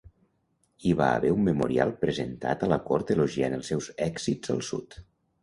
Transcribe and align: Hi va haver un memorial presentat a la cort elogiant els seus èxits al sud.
Hi 0.85 0.93
va 1.01 1.09
haver 1.17 1.33
un 1.33 1.43
memorial 1.47 1.93
presentat 2.05 2.65
a 2.65 2.71
la 2.73 2.81
cort 2.89 3.15
elogiant 3.17 3.59
els 3.59 3.71
seus 3.75 3.93
èxits 4.09 4.57
al 4.57 4.65
sud. 4.73 4.99